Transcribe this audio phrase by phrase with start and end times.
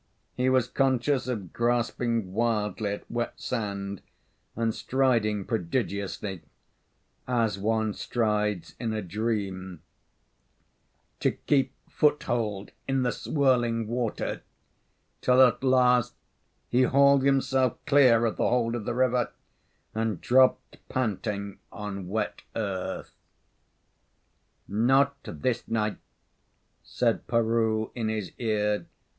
[0.33, 4.01] He was conscious of grasping wildly at wet sand,
[4.55, 6.41] and striding prodigiously,
[7.27, 9.83] as one strides in a dream,
[11.19, 14.41] to keep foothold in the swirling water,
[15.21, 16.15] till at last
[16.67, 19.31] he hauled himself clear of the hold of the river,
[19.93, 23.13] and dropped, panting, on wet earth.
[24.67, 25.97] "Not this night,"
[26.81, 28.87] said Peroo, in his ear.